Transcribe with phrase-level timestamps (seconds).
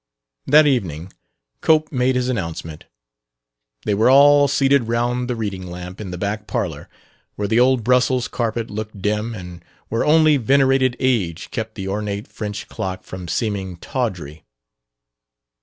[0.47, 1.13] That evening
[1.61, 2.85] Cope made his announcement.
[3.85, 6.89] They were all seated round the reading lamp in the back parlor,
[7.35, 12.27] where the old Brussels carpet looked dim and where only venerated age kept the ornate
[12.27, 14.43] French clock from seeming tawdry.